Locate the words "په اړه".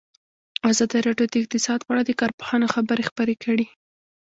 1.83-2.03